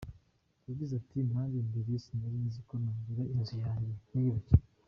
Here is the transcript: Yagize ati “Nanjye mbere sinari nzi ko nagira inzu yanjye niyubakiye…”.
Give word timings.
Yagize 0.67 0.93
ati 1.01 1.17
“Nanjye 1.29 1.57
mbere 1.69 1.91
sinari 2.03 2.37
nzi 2.45 2.59
ko 2.67 2.75
nagira 2.83 3.23
inzu 3.35 3.55
yanjye 3.65 3.91
niyubakiye…”. 4.11 4.59